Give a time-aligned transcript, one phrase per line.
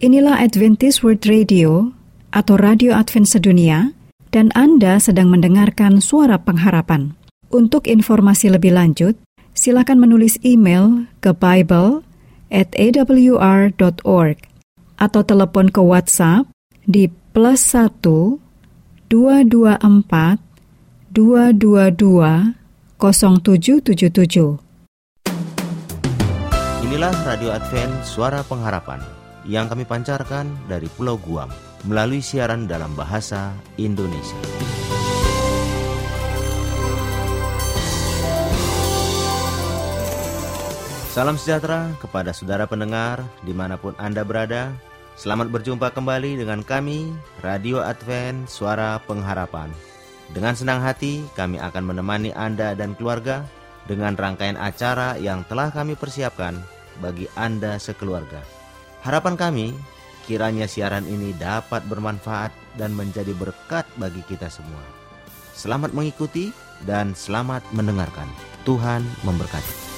[0.00, 1.92] Inilah Adventist World Radio
[2.32, 3.92] atau Radio Advent Sedunia
[4.32, 7.12] dan Anda sedang mendengarkan suara pengharapan.
[7.52, 9.20] Untuk informasi lebih lanjut,
[9.52, 12.00] silakan menulis email ke Bible
[12.48, 14.40] at awr.org
[14.96, 16.48] atau telepon ke WhatsApp
[16.88, 19.04] di plus 1 224
[21.12, 22.56] 222
[22.96, 24.64] 0777.
[26.88, 31.48] Inilah Radio Advent Suara Pengharapan yang kami pancarkan dari Pulau Guam
[31.88, 34.36] melalui siaran dalam bahasa Indonesia.
[41.10, 44.70] Salam sejahtera kepada saudara pendengar di mana pun Anda berada.
[45.18, 47.12] Selamat berjumpa kembali dengan kami,
[47.44, 49.68] Radio Advent Suara Pengharapan.
[50.30, 53.44] Dengan senang hati, kami akan menemani Anda dan keluarga
[53.90, 56.56] dengan rangkaian acara yang telah kami persiapkan
[57.02, 58.59] bagi Anda sekeluarga.
[59.00, 59.66] Harapan kami,
[60.28, 64.84] kiranya siaran ini dapat bermanfaat dan menjadi berkat bagi kita semua.
[65.56, 66.52] Selamat mengikuti
[66.84, 68.28] dan selamat mendengarkan.
[68.68, 69.89] Tuhan memberkati.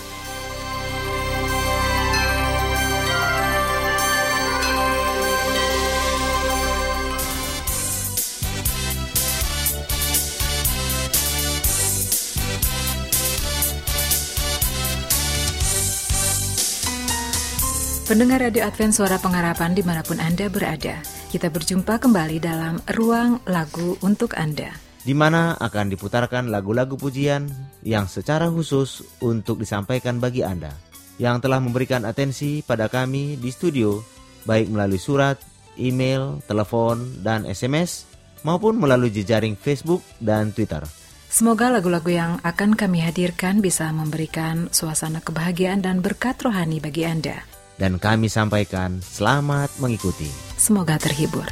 [18.13, 21.01] Pendengar Radio Advent Suara Pengharapan di mana pun Anda berada,
[21.33, 24.69] kita berjumpa kembali dalam Ruang Lagu untuk Anda.
[25.01, 27.49] Di mana akan diputarkan lagu-lagu pujian
[27.81, 30.77] yang secara khusus untuk disampaikan bagi Anda
[31.17, 34.05] yang telah memberikan atensi pada kami di studio,
[34.45, 35.41] baik melalui surat,
[35.81, 38.05] email, telepon, dan SMS,
[38.45, 40.85] maupun melalui jejaring Facebook dan Twitter.
[41.33, 47.62] Semoga lagu-lagu yang akan kami hadirkan bisa memberikan suasana kebahagiaan dan berkat rohani bagi Anda
[47.83, 50.31] dan kami sampaikan selamat mengikuti.
[50.55, 51.43] Semoga terhibur.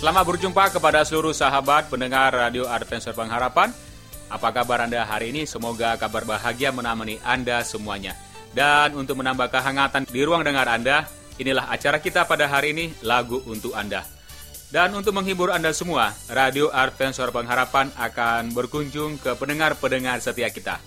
[0.00, 3.68] Selamat berjumpa kepada seluruh sahabat pendengar Radio Advent Pengharapan.
[4.32, 5.44] Apa kabar Anda hari ini?
[5.44, 8.16] Semoga kabar bahagia menemani Anda semuanya.
[8.54, 11.10] Dan untuk menambah kehangatan di ruang dengar Anda,
[11.42, 14.06] inilah acara kita pada hari ini, Lagu Untuk Anda.
[14.70, 20.78] Dan untuk menghibur Anda semua, Radio Advent Suara Pengharapan akan berkunjung ke pendengar-pendengar setia kita.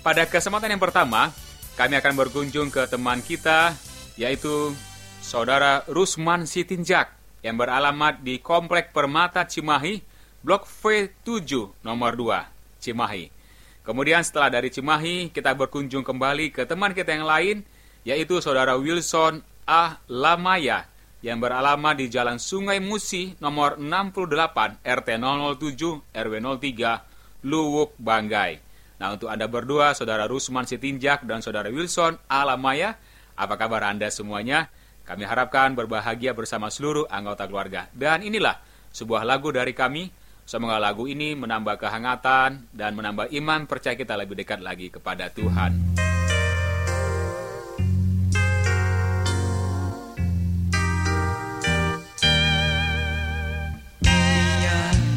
[0.00, 1.28] Pada kesempatan yang pertama,
[1.76, 3.76] kami akan berkunjung ke teman kita,
[4.16, 4.72] yaitu
[5.20, 10.00] Saudara Rusman Sitinjak, yang beralamat di Komplek Permata Cimahi,
[10.40, 13.39] Blok V7, nomor 2, Cimahi.
[13.80, 17.56] Kemudian setelah dari Cimahi, kita berkunjung kembali ke teman kita yang lain,
[18.04, 19.96] yaitu Saudara Wilson A.
[20.06, 20.84] Lamaya,
[21.20, 28.60] yang beralamat di Jalan Sungai Musi nomor 68 RT 007 RW 03 Luwuk Banggai.
[29.00, 32.44] Nah untuk Anda berdua, Saudara Rusman Sitinjak dan Saudara Wilson A.
[32.44, 33.00] Lamaya,
[33.36, 34.68] apa kabar Anda semuanya?
[35.08, 37.88] Kami harapkan berbahagia bersama seluruh anggota keluarga.
[37.96, 38.60] Dan inilah
[38.92, 40.12] sebuah lagu dari kami,
[40.50, 45.78] Semoga lagu ini menambah kehangatan dan menambah iman percaya kita lebih dekat lagi kepada Tuhan.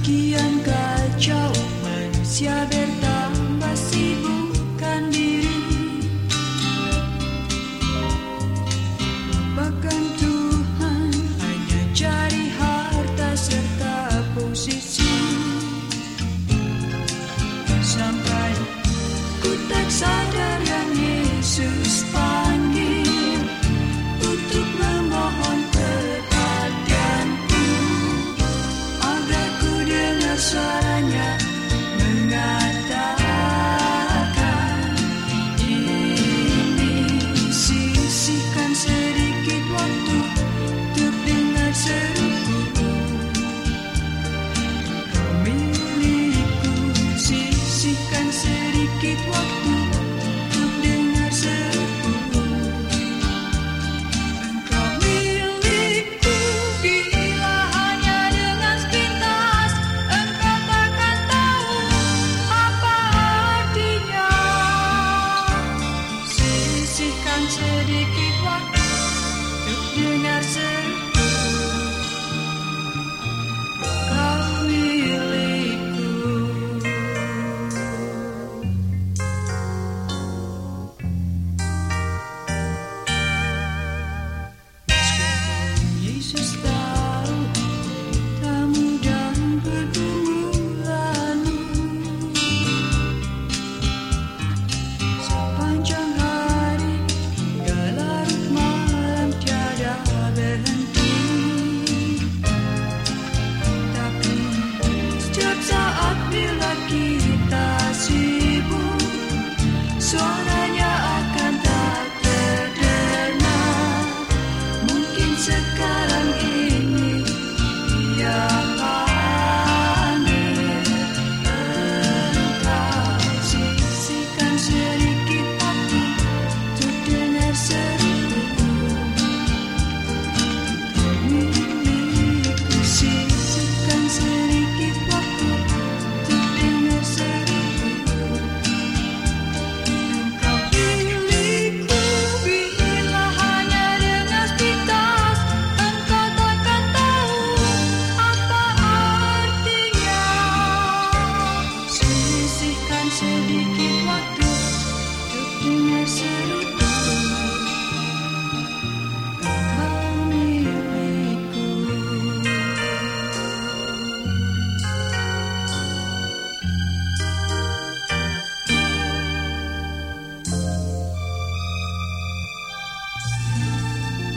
[0.06, 1.50] kian kacau
[1.82, 3.03] manusia bertambah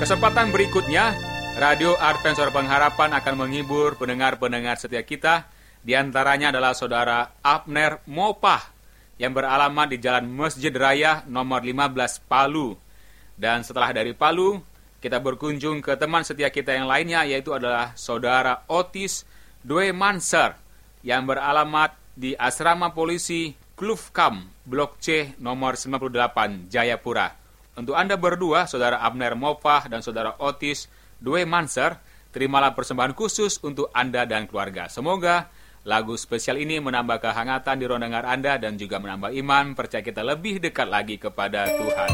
[0.06, 1.18] Kesempatan berikutnya,
[1.58, 5.50] Radio Advent Suara Pengharapan akan menghibur pendengar-pendengar setia kita.
[5.82, 8.70] Di antaranya adalah saudara Abner Mopah
[9.18, 12.78] yang beralamat di Jalan Masjid Raya nomor 15 Palu.
[13.34, 14.62] Dan setelah dari Palu,
[15.02, 19.26] kita berkunjung ke teman setia kita yang lainnya yaitu adalah saudara Otis
[19.66, 20.54] Dwe Manser
[21.02, 27.45] yang beralamat di Asrama Polisi Klufkam, Blok C nomor 98 Jayapura.
[27.76, 30.88] Untuk Anda berdua, saudara Abner Mopah dan saudara Otis
[31.20, 32.00] Dwe Manser,
[32.32, 34.88] terimalah persembahan khusus untuk Anda dan keluarga.
[34.88, 35.52] Semoga
[35.84, 40.24] lagu spesial ini menambah kehangatan di ruang dengar Anda dan juga menambah iman, percaya kita
[40.24, 42.10] lebih dekat lagi kepada Tuhan.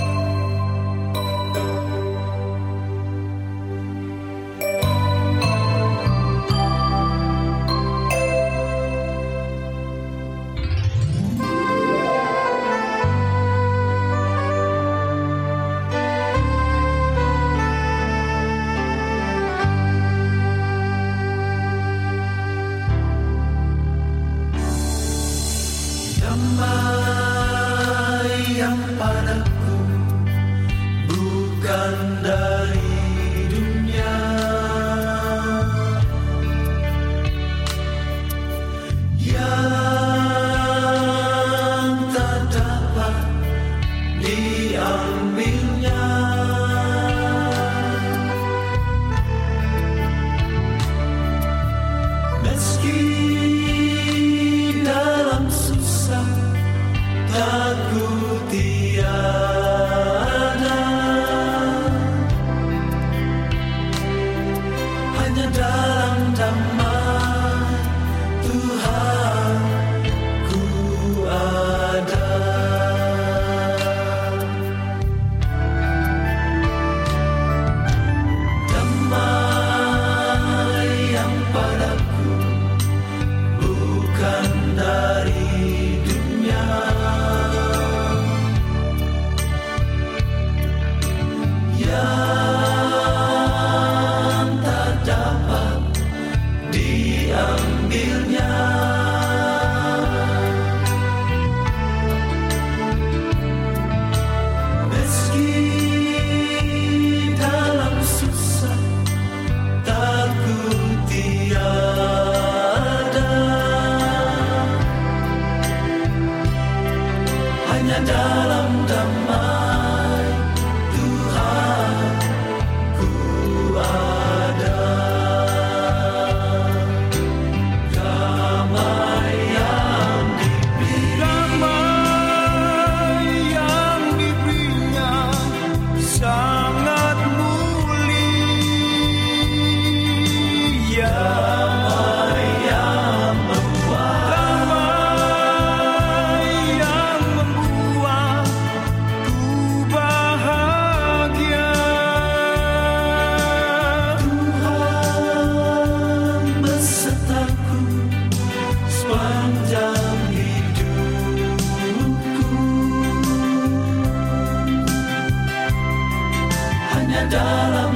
[167.33, 167.92] Dalam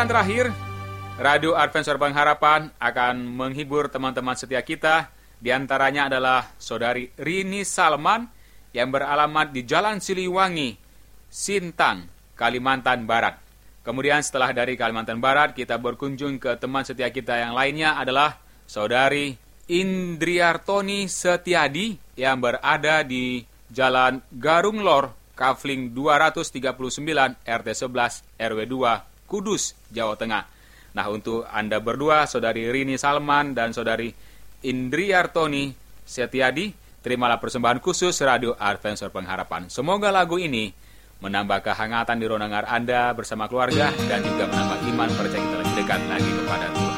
[0.00, 0.46] Kesempatan terakhir,
[1.20, 5.12] Radio Advent Suara Pengharapan akan menghibur teman-teman setia kita.
[5.36, 8.24] Di antaranya adalah Saudari Rini Salman
[8.72, 10.72] yang beralamat di Jalan Siliwangi,
[11.28, 13.44] Sintang, Kalimantan Barat.
[13.84, 19.36] Kemudian setelah dari Kalimantan Barat, kita berkunjung ke teman setia kita yang lainnya adalah Saudari
[19.68, 26.72] Indriartoni Setiadi yang berada di Jalan Garung Lor, Kafling 239
[27.44, 30.50] RT 11 RW 2 Kudus, Jawa Tengah.
[30.90, 34.10] Nah, untuk Anda berdua, Saudari Rini Salman dan Saudari
[34.66, 35.70] Indriartoni
[36.02, 39.70] Setiadi, terimalah persembahan khusus Radio Advent Suara Pengharapan.
[39.70, 40.74] Semoga lagu ini
[41.22, 45.74] menambah kehangatan di ruang dengar Anda bersama keluarga dan juga menambah iman percaya kita lebih
[45.78, 46.89] dekat lagi kepada Tuhan.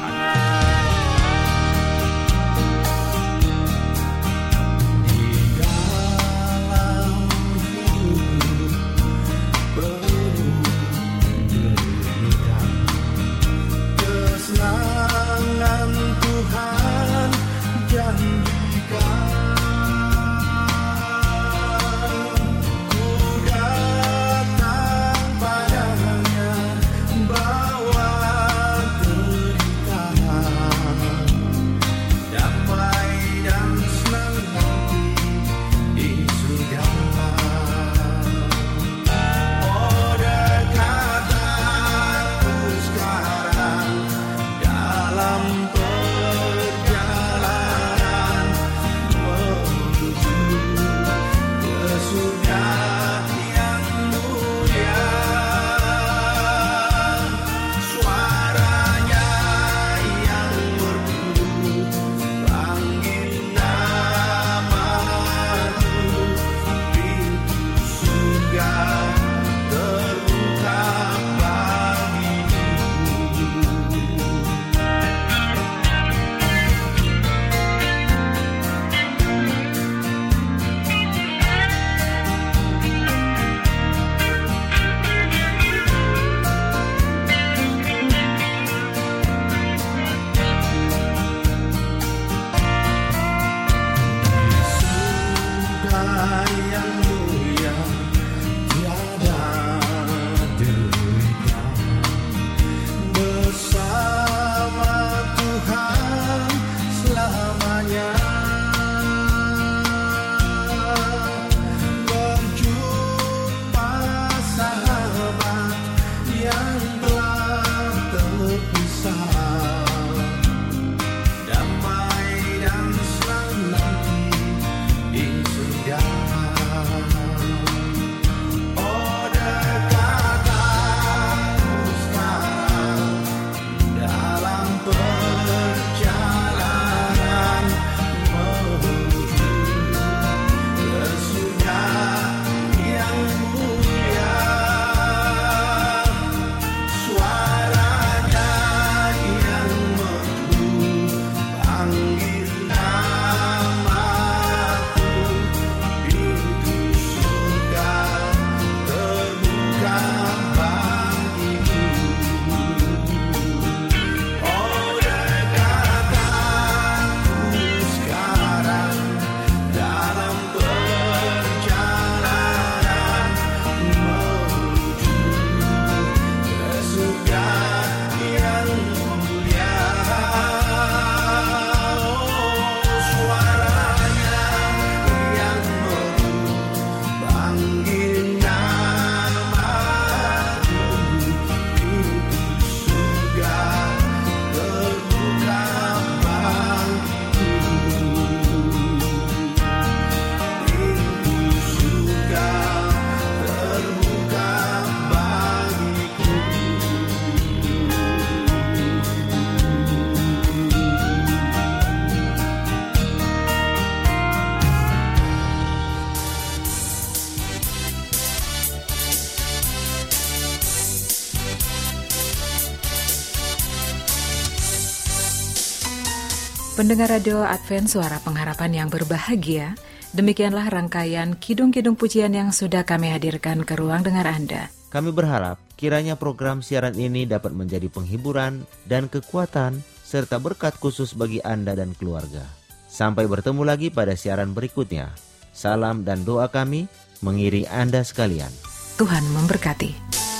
[226.73, 229.77] Pendengar radio Advent Suara Pengharapan yang berbahagia,
[230.17, 234.73] demikianlah rangkaian kidung-kidung pujian yang sudah kami hadirkan ke ruang dengar Anda.
[234.89, 241.45] Kami berharap kiranya program siaran ini dapat menjadi penghiburan dan kekuatan serta berkat khusus bagi
[241.45, 242.41] Anda dan keluarga.
[242.89, 245.13] Sampai bertemu lagi pada siaran berikutnya.
[245.53, 246.89] Salam dan doa kami
[247.21, 248.49] mengiri Anda sekalian.
[248.97, 250.32] Tuhan memberkati.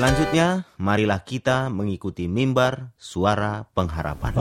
[0.00, 4.32] Selanjutnya, marilah kita mengikuti mimbar suara pengharapan.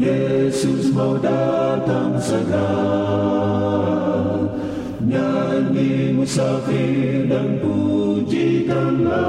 [0.00, 2.80] Yesus mau datang segera.
[5.04, 9.20] Nyanyi musafir dan pujikanlah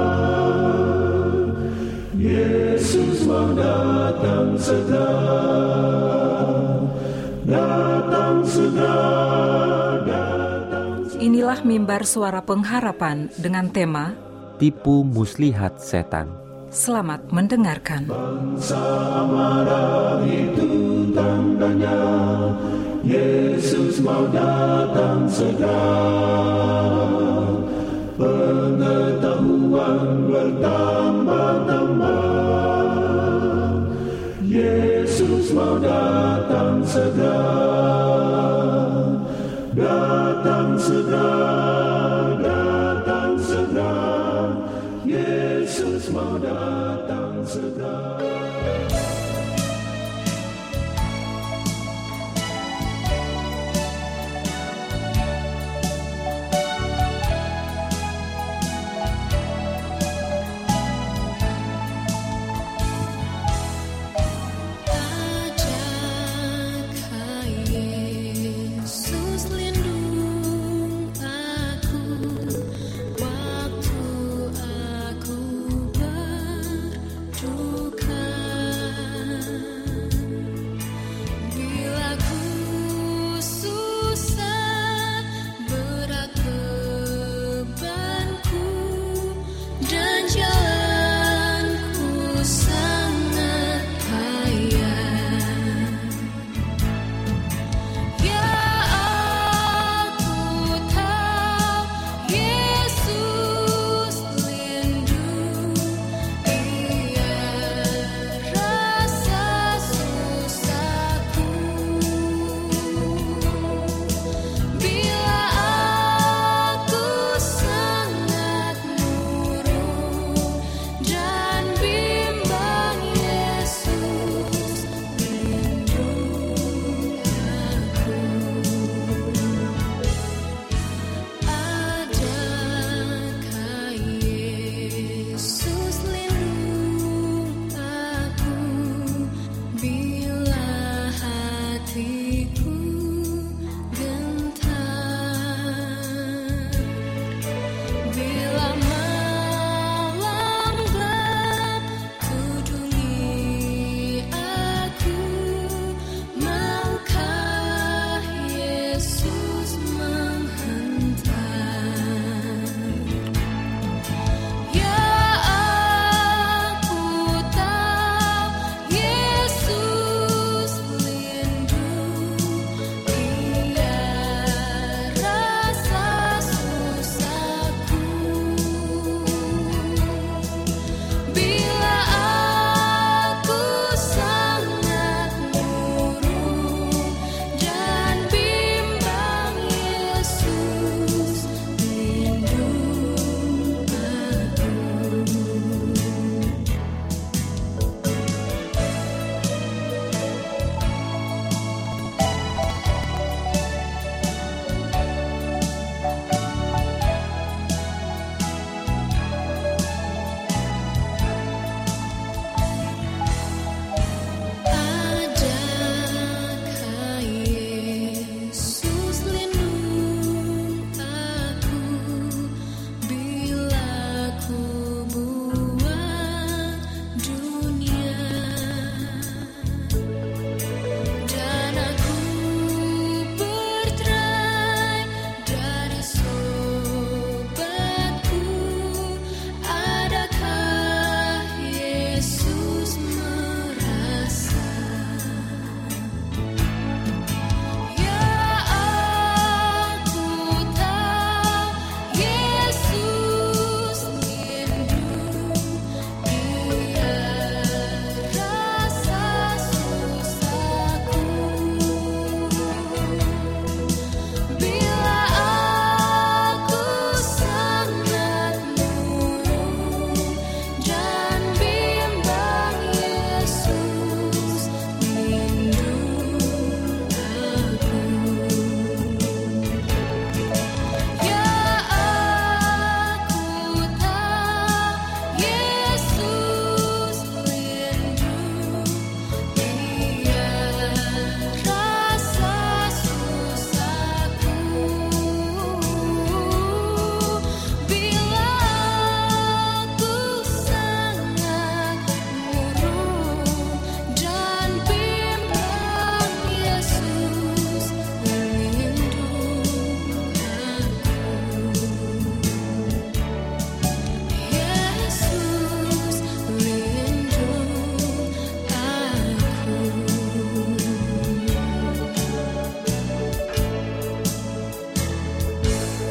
[2.16, 5.12] Yesus mau datang segera.
[7.44, 9.75] Datang segera
[11.26, 14.14] Inilah mimbar suara pengharapan dengan tema
[14.62, 16.30] tipu muslihat setan.
[16.70, 18.06] Selamat mendengarkan.
[19.26, 20.70] marah itu
[21.10, 21.98] tandanya
[23.02, 25.82] Yesus mau datang segera
[28.14, 32.22] Pengetahuan bertambah-tambah
[34.46, 37.50] Yesus mau datang segera
[39.74, 40.05] Datang
[41.06, 41.65] segera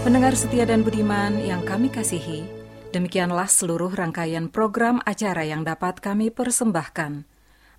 [0.06, 2.46] Pendengar setia dan budiman yang kami kasihi,
[2.94, 7.26] demikianlah seluruh rangkaian program acara yang dapat kami persembahkan.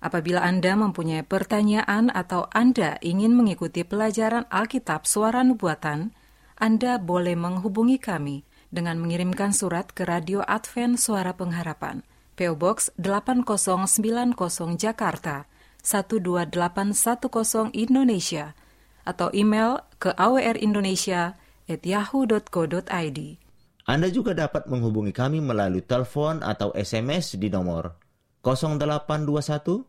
[0.03, 6.11] Apabila Anda mempunyai pertanyaan atau Anda ingin mengikuti pelajaran Alkitab Suara Nubuatan,
[6.59, 8.43] Anda boleh menghubungi kami
[8.75, 12.03] dengan mengirimkan surat ke Radio Advent Suara Pengharapan,
[12.35, 14.35] PO Box 8090
[14.75, 15.47] Jakarta
[15.79, 18.51] 12810 Indonesia,
[19.07, 20.11] atau email ke
[21.67, 23.19] awrindonesia@yahoo.co.id.
[23.87, 27.95] Anda juga dapat menghubungi kami melalui telepon atau SMS di nomor
[28.43, 29.87] 0821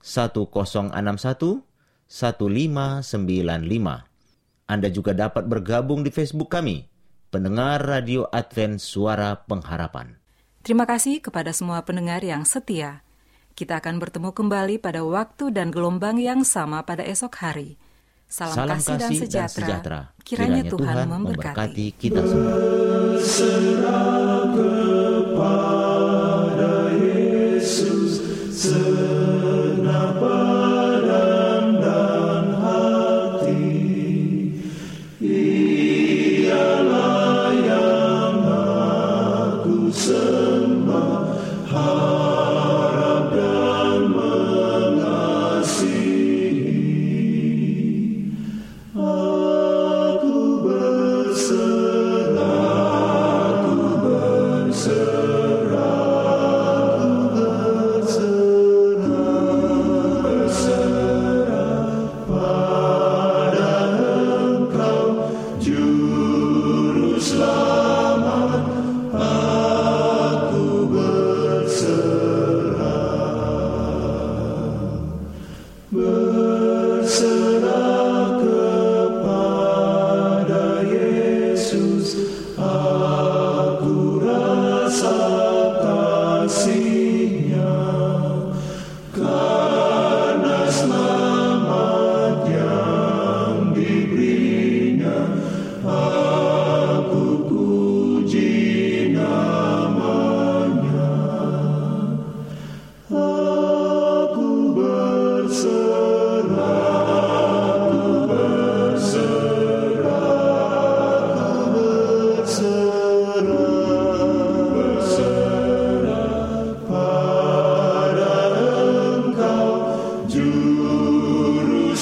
[0.00, 1.60] 1061
[2.08, 4.08] 1595.
[4.66, 6.88] Anda juga dapat bergabung di Facebook kami,
[7.28, 10.16] pendengar Radio Advent Suara Pengharapan.
[10.64, 13.06] Terima kasih kepada semua pendengar yang setia.
[13.54, 17.78] Kita akan bertemu kembali pada waktu dan gelombang yang sama pada esok hari.
[18.26, 19.98] Salam, kasih, dan sejahtera.
[20.26, 21.94] Kiranya, Tuhan, memberkati.
[21.94, 22.58] kita semua.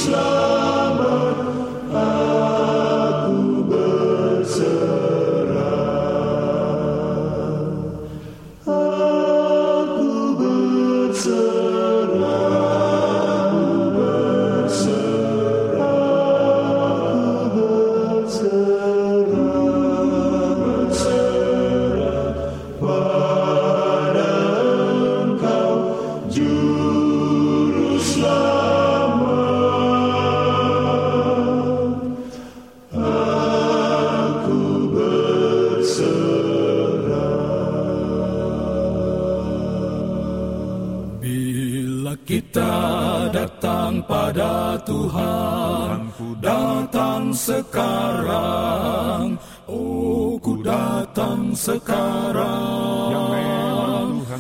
[0.05, 0.34] Bila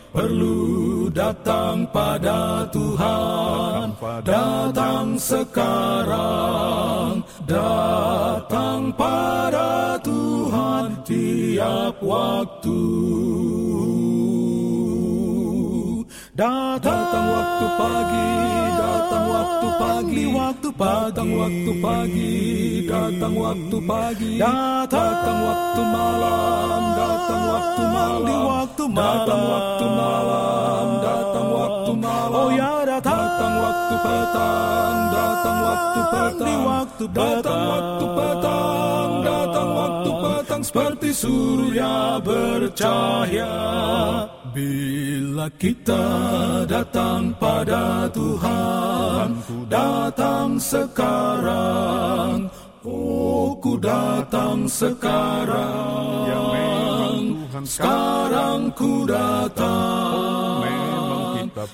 [0.09, 3.93] Perlu datang pada Tuhan,
[4.25, 12.81] datang sekarang, datang pada Tuhan tiap waktu.
[16.35, 18.27] Datang waktu pagi,
[18.75, 22.33] datang waktu pagi, waktu pagi, datang waktu pagi,
[22.83, 30.87] datang waktu pagi, datang waktu malam, datang waktu malam, di waktu malam, datang waktu malam,
[30.99, 37.61] datang waktu malam, oh ya datang, datang waktu petang, datang waktu petang, di waktu datang
[37.63, 43.55] waktu petang, datang waktu petang seperti surya bercahaya.
[44.55, 46.24] Bila kita
[46.69, 49.29] datang pada Tuhan,
[49.69, 52.49] datang sekarang.
[52.85, 56.29] Oh, ku datang sekarang.
[57.65, 60.69] Sekarang ku datang.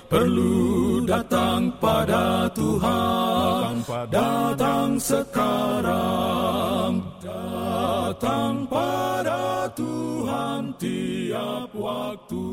[0.07, 12.47] Perlu datang pada Tuhan, datang sekarang, datang pada Tuhan tiap waktu.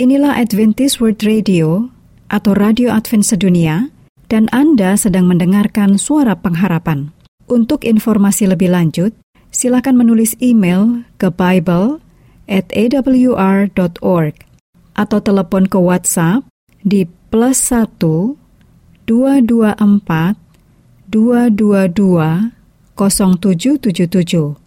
[0.00, 1.92] Inilah Adventist World Radio
[2.32, 3.92] atau Radio Advent Sedunia,
[4.32, 7.12] dan Anda sedang mendengarkan suara pengharapan.
[7.52, 9.12] Untuk informasi lebih lanjut,
[9.52, 12.00] silakan menulis email ke Bible
[12.48, 12.72] at
[14.96, 16.48] atau telepon ke WhatsApp
[16.80, 18.00] di plus 1
[19.04, 19.04] 224
[21.12, 22.56] 222
[22.96, 24.59] 0777